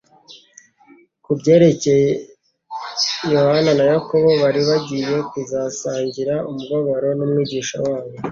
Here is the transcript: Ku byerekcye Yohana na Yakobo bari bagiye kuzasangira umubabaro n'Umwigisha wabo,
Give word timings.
Ku 1.23 1.31
byerekcye 1.39 1.95
Yohana 3.33 3.71
na 3.79 3.85
Yakobo 3.91 4.29
bari 4.43 4.61
bagiye 4.69 5.13
kuzasangira 5.29 6.33
umubabaro 6.49 7.07
n'Umwigisha 7.17 7.75
wabo, 7.85 8.15